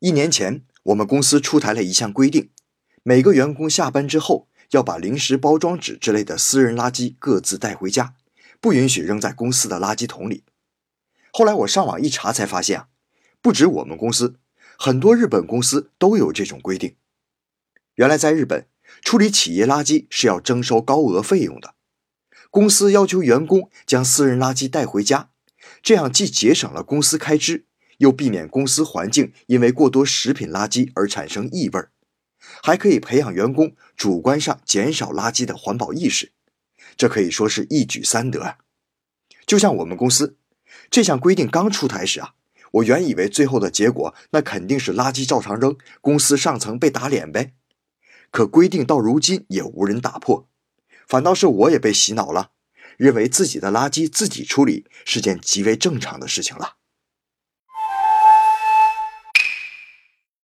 [0.00, 2.50] 一年前，我们公司出台了一项规定，
[3.02, 8.14] 每个员工下班之后要把零食包装纸之类的私人垃圾各自带回家，
[8.60, 10.44] 不允许扔在公司的垃圾桶里。
[11.32, 12.88] 后来我上网一查才发现啊，
[13.42, 14.36] 不止我们公司，
[14.78, 16.94] 很多日本公司都有这种规定。
[17.96, 18.68] 原来在日本，
[19.02, 21.74] 处理企业垃圾是要征收高额费用的，
[22.50, 25.30] 公司要求员工将私人垃圾带回家，
[25.82, 27.66] 这样既节省了公司开支。
[27.98, 31.88] 又避免公司环境因为过多食品垃圾而产生异味，
[32.62, 36.32] 还可以培养员工主观上减少垃圾的环保意识，
[36.96, 38.58] 这可以说是一举三得啊！
[39.46, 40.36] 就像我们公司
[40.90, 42.34] 这项规定刚出台时啊，
[42.72, 47.54] 我原以为最后的结果那肯定是垃圾照常扔，公司上层被打脸呗。
[48.30, 50.48] 可规定到如今也无人打破，
[51.06, 52.52] 反倒是我也被洗脑了，
[52.96, 56.77] 认为自己的垃圾自己处理是件极为正常的事情了。